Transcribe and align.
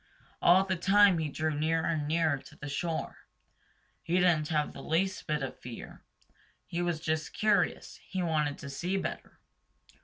All 0.41 0.63
the 0.65 0.75
time 0.77 1.19
he 1.19 1.29
drew 1.29 1.53
nearer 1.53 1.85
and 1.85 2.07
nearer 2.07 2.39
to 2.39 2.55
the 2.55 2.67
shore. 2.67 3.17
He 4.01 4.15
didn't 4.15 4.47
have 4.47 4.73
the 4.73 4.81
least 4.81 5.27
bit 5.27 5.43
of 5.43 5.59
fear. 5.59 6.01
He 6.65 6.81
was 6.81 6.99
just 6.99 7.33
curious. 7.33 7.99
He 8.09 8.23
wanted 8.23 8.57
to 8.57 8.69
see 8.71 8.97
better. 8.97 9.37